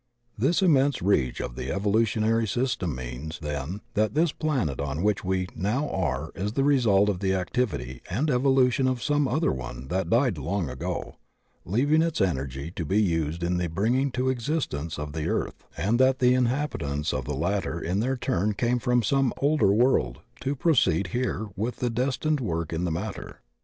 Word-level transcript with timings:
This 0.35 0.63
immense 0.63 1.03
reach 1.03 1.39
of 1.39 1.53
the 1.55 1.71
evolutionary 1.71 2.47
system 2.47 2.95
means, 2.95 3.37
then, 3.37 3.81
that 3.93 4.15
this 4.15 4.31
planet 4.31 4.79
on 4.81 5.03
which 5.03 5.23
we 5.23 5.47
now 5.55 5.87
are 5.91 6.31
is 6.33 6.53
the 6.53 6.63
result 6.63 7.07
of 7.07 7.19
the 7.19 7.35
activity 7.35 8.01
and 8.09 8.27
the 8.27 8.33
evolution 8.33 8.87
of 8.87 9.03
some 9.03 9.27
other 9.27 9.51
one 9.51 9.89
that 9.89 10.09
died 10.09 10.39
long 10.39 10.71
ago, 10.71 11.17
leaving 11.65 12.01
its 12.01 12.19
energy 12.19 12.71
to 12.71 12.83
be 12.83 12.99
used 12.99 13.43
in 13.43 13.57
the 13.57 13.67
bringing 13.69 14.07
into 14.07 14.23
exis 14.33 14.67
tence 14.67 14.97
of 14.97 15.13
the 15.13 15.27
earth, 15.27 15.65
and 15.77 15.99
that 15.99 16.17
the 16.17 16.33
inhabitants 16.33 17.13
of 17.13 17.25
the 17.25 17.35
latter 17.35 17.79
in 17.79 17.99
their 17.99 18.17
turn 18.17 18.55
came 18.55 18.79
from 18.79 19.03
some 19.03 19.31
older 19.37 19.71
world 19.71 20.21
to 20.39 20.55
proceed 20.55 21.09
here 21.13 21.45
with 21.55 21.75
the 21.75 21.91
destined 21.91 22.39
work 22.39 22.73
in 22.73 22.91
matter. 22.91 23.37